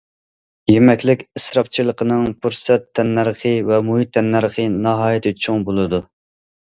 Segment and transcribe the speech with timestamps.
[0.69, 6.01] يېمەكلىك ئىسراپچىلىقىنىڭ پۇرسەت تەننەرخى ۋە مۇھىت تەننەرخى ناھايىتى چوڭ بولىدۇ.